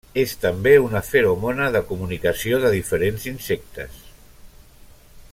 És 0.19 0.31
també 0.43 0.71
una 0.83 1.01
feromona 1.09 1.67
de 1.75 1.81
comunicació 1.91 2.61
de 2.63 2.71
diferents 2.77 3.27
insectes. 3.33 4.01